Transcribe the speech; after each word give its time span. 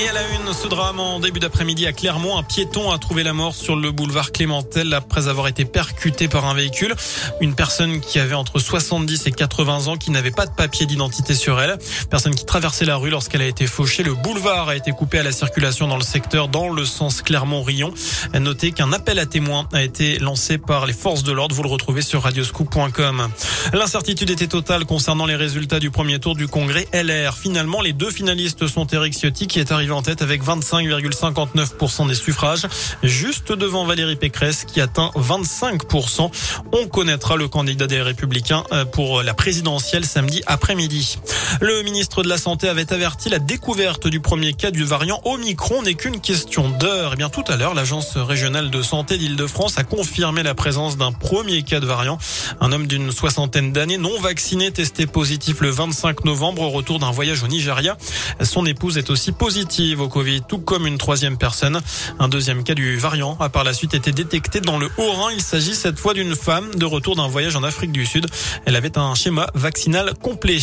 Et 0.00 0.08
à 0.08 0.12
la 0.12 0.20
une, 0.28 0.54
ce 0.54 0.68
drame 0.68 1.00
en 1.00 1.18
début 1.18 1.40
d'après-midi 1.40 1.84
à 1.84 1.92
Clermont, 1.92 2.38
un 2.38 2.44
piéton 2.44 2.92
a 2.92 2.98
trouvé 2.98 3.24
la 3.24 3.32
mort 3.32 3.52
sur 3.52 3.74
le 3.74 3.90
boulevard 3.90 4.30
Clémentel 4.30 4.94
après 4.94 5.26
avoir 5.26 5.48
été 5.48 5.64
percuté 5.64 6.28
par 6.28 6.44
un 6.44 6.54
véhicule. 6.54 6.94
Une 7.40 7.56
personne 7.56 8.00
qui 8.00 8.20
avait 8.20 8.36
entre 8.36 8.60
70 8.60 9.26
et 9.26 9.32
80 9.32 9.88
ans 9.88 9.96
qui 9.96 10.12
n'avait 10.12 10.30
pas 10.30 10.46
de 10.46 10.52
papier 10.52 10.86
d'identité 10.86 11.34
sur 11.34 11.60
elle. 11.60 11.78
Personne 12.10 12.32
qui 12.36 12.46
traversait 12.46 12.84
la 12.84 12.94
rue 12.94 13.10
lorsqu'elle 13.10 13.42
a 13.42 13.46
été 13.46 13.66
fauchée. 13.66 14.04
Le 14.04 14.14
boulevard 14.14 14.68
a 14.68 14.76
été 14.76 14.92
coupé 14.92 15.18
à 15.18 15.24
la 15.24 15.32
circulation 15.32 15.88
dans 15.88 15.96
le 15.96 16.04
secteur 16.04 16.46
dans 16.46 16.68
le 16.68 16.84
sens 16.84 17.20
Clermont-Rion. 17.20 17.92
Notez 18.34 18.70
qu'un 18.70 18.92
appel 18.92 19.18
à 19.18 19.26
témoins 19.26 19.68
a 19.72 19.82
été 19.82 20.20
lancé 20.20 20.58
par 20.58 20.86
les 20.86 20.92
forces 20.92 21.24
de 21.24 21.32
l'ordre. 21.32 21.56
Vous 21.56 21.64
le 21.64 21.70
retrouvez 21.70 22.02
sur 22.02 22.22
radioscoop.com. 22.22 23.28
L'incertitude 23.72 24.30
était 24.30 24.46
totale 24.46 24.84
concernant 24.84 25.26
les 25.26 25.36
résultats 25.36 25.80
du 25.80 25.90
premier 25.90 26.20
tour 26.20 26.36
du 26.36 26.46
congrès 26.46 26.86
LR. 26.92 27.36
Finalement, 27.36 27.80
les 27.80 27.92
deux 27.92 28.12
finalistes 28.12 28.68
sont 28.68 28.86
Eric 28.86 29.12
Ciotti 29.12 29.48
qui 29.48 29.58
est 29.58 29.72
arrivé 29.72 29.87
en 29.92 30.02
tête 30.02 30.22
avec 30.22 30.42
25,59% 30.42 32.08
des 32.08 32.14
suffrages, 32.14 32.66
juste 33.02 33.52
devant 33.52 33.84
Valérie 33.84 34.16
Pécresse 34.16 34.64
qui 34.64 34.80
atteint 34.80 35.10
25%. 35.16 36.30
On 36.72 36.86
connaîtra 36.86 37.36
le 37.36 37.48
candidat 37.48 37.86
des 37.86 38.02
Républicains 38.02 38.64
euh, 38.72 38.84
pour 38.84 39.22
la 39.22 39.34
présidentielle 39.34 40.04
samedi 40.04 40.42
après-midi. 40.46 41.18
Le 41.60 41.82
ministre 41.82 42.22
de 42.22 42.28
la 42.28 42.38
Santé 42.38 42.68
avait 42.68 42.92
averti 42.92 43.28
la 43.28 43.38
découverte 43.38 44.06
du 44.06 44.20
premier 44.20 44.52
cas 44.52 44.70
du 44.70 44.84
variant 44.84 45.20
Omicron 45.24 45.82
n'est 45.82 45.94
qu'une 45.94 46.20
question 46.20 46.68
d'heure. 46.68 47.12
Et 47.12 47.14
eh 47.14 47.16
bien 47.16 47.28
tout 47.28 47.44
à 47.48 47.56
l'heure, 47.56 47.74
l'agence 47.74 48.16
régionale 48.16 48.70
de 48.70 48.82
santé 48.82 49.18
d'Île-de-France 49.18 49.78
a 49.78 49.84
confirmé 49.84 50.42
la 50.42 50.54
présence 50.54 50.96
d'un 50.96 51.12
premier 51.12 51.62
cas 51.62 51.80
de 51.80 51.86
variant. 51.86 52.18
Un 52.60 52.72
homme 52.72 52.86
d'une 52.86 53.10
soixantaine 53.12 53.72
d'années 53.72 53.98
non 53.98 54.18
vacciné 54.20 54.70
testé 54.70 55.06
positif 55.06 55.60
le 55.60 55.70
25 55.70 56.24
novembre 56.24 56.62
au 56.62 56.70
retour 56.70 56.98
d'un 56.98 57.10
voyage 57.10 57.42
au 57.42 57.48
Nigeria. 57.48 57.96
Son 58.42 58.66
épouse 58.66 58.98
est 58.98 59.10
aussi 59.10 59.32
positive 59.32 59.77
au 59.78 60.08
Covid, 60.08 60.42
tout 60.48 60.58
comme 60.58 60.88
une 60.88 60.98
troisième 60.98 61.38
personne. 61.38 61.80
Un 62.18 62.28
deuxième 62.28 62.64
cas 62.64 62.74
du 62.74 62.96
variant 62.96 63.36
a 63.38 63.48
par 63.48 63.62
la 63.62 63.72
suite 63.72 63.94
été 63.94 64.10
détecté 64.10 64.60
dans 64.60 64.76
le 64.76 64.88
Haut-Rhin. 64.98 65.30
Il 65.32 65.40
s'agit 65.40 65.76
cette 65.76 66.00
fois 66.00 66.14
d'une 66.14 66.34
femme 66.34 66.74
de 66.74 66.84
retour 66.84 67.14
d'un 67.14 67.28
voyage 67.28 67.54
en 67.54 67.62
Afrique 67.62 67.92
du 67.92 68.04
Sud. 68.04 68.26
Elle 68.64 68.74
avait 68.74 68.98
un 68.98 69.14
schéma 69.14 69.46
vaccinal 69.54 70.14
complet. 70.20 70.58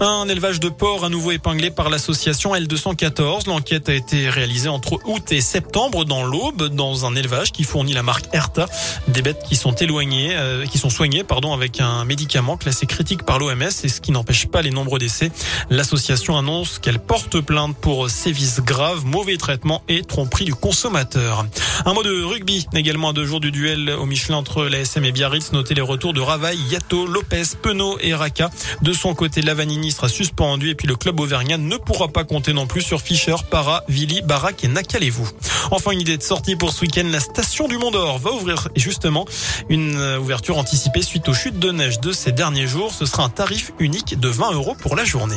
Un 0.00 0.28
élevage 0.28 0.60
de 0.60 0.68
porcs 0.68 1.04
à 1.04 1.08
nouveau 1.08 1.30
épinglé 1.30 1.70
par 1.70 1.88
l'association 1.88 2.54
L214. 2.54 3.46
L'enquête 3.46 3.88
a 3.88 3.94
été 3.94 4.28
réalisée 4.28 4.68
entre 4.68 4.98
août 5.06 5.32
et 5.32 5.40
septembre 5.40 6.04
dans 6.04 6.22
l'Aube, 6.22 6.64
dans 6.64 7.06
un 7.06 7.16
élevage 7.16 7.52
qui 7.52 7.64
fournit 7.64 7.94
la 7.94 8.02
marque 8.02 8.26
Erta. 8.34 8.66
Des 9.08 9.22
bêtes 9.22 9.42
qui 9.48 9.56
sont 9.56 9.74
éloignées, 9.74 10.36
euh, 10.36 10.66
qui 10.66 10.76
sont 10.76 10.90
soignées, 10.90 11.24
pardon, 11.24 11.54
avec 11.54 11.80
un 11.80 12.04
médicament 12.04 12.58
classé 12.58 12.84
critique 12.84 13.22
par 13.22 13.38
l'OMS 13.38 13.62
et 13.62 13.88
ce 13.88 14.00
qui 14.02 14.12
n'empêche 14.12 14.48
pas 14.48 14.60
les 14.60 14.70
nombreux 14.70 14.98
décès. 14.98 15.32
L'association 15.70 16.36
annonce 16.36 16.78
qu'elle 16.78 16.98
porte 16.98 17.40
plainte 17.40 17.74
pour 17.76 18.10
sévices 18.10 18.49
grave, 18.58 19.04
mauvais 19.04 19.36
traitement 19.36 19.82
et 19.88 20.02
tromperie 20.02 20.44
du 20.44 20.54
consommateur. 20.54 21.46
Un 21.84 21.94
mot 21.94 22.02
de 22.02 22.22
rugby, 22.22 22.66
également 22.74 23.10
à 23.10 23.12
deux 23.12 23.24
jours 23.24 23.40
du 23.40 23.52
duel 23.52 23.90
au 23.90 24.06
Michelin 24.06 24.36
entre 24.36 24.64
l'ASM 24.64 25.04
et 25.04 25.12
Biarritz. 25.12 25.52
Notez 25.52 25.74
les 25.74 25.80
retours 25.80 26.12
de 26.12 26.20
Ravaille, 26.20 26.58
Yato, 26.70 27.06
Lopez, 27.06 27.44
Penaud 27.62 27.98
et 28.00 28.14
Raka. 28.14 28.50
De 28.82 28.92
son 28.92 29.14
côté, 29.14 29.42
Lavanini 29.42 29.92
sera 29.92 30.08
suspendu 30.08 30.70
et 30.70 30.74
puis 30.74 30.88
le 30.88 30.96
club 30.96 31.20
auvergnat 31.20 31.58
ne 31.58 31.76
pourra 31.76 32.08
pas 32.08 32.24
compter 32.24 32.52
non 32.52 32.66
plus 32.66 32.82
sur 32.82 33.00
Fischer, 33.00 33.36
Para, 33.50 33.84
Vili, 33.88 34.22
Barak 34.22 34.64
et 34.64 34.68
Nakalevou. 34.68 35.28
Enfin, 35.70 35.92
une 35.92 36.00
idée 36.00 36.16
de 36.16 36.22
sortie 36.22 36.56
pour 36.56 36.72
ce 36.72 36.80
week-end. 36.82 37.06
La 37.10 37.20
station 37.20 37.68
du 37.68 37.78
Mont 37.78 37.90
d'Or 37.90 38.18
va 38.18 38.32
ouvrir 38.32 38.68
justement 38.74 39.26
une 39.68 39.96
euh, 39.96 40.18
ouverture 40.18 40.58
anticipée 40.58 41.02
suite 41.02 41.28
aux 41.28 41.34
chutes 41.34 41.58
de 41.58 41.70
neige 41.70 42.00
de 42.00 42.12
ces 42.12 42.32
derniers 42.32 42.66
jours. 42.66 42.92
Ce 42.92 43.06
sera 43.06 43.22
un 43.22 43.28
tarif 43.28 43.72
unique 43.78 44.18
de 44.18 44.28
20 44.28 44.52
euros 44.52 44.74
pour 44.80 44.96
la 44.96 45.04
journée. 45.04 45.36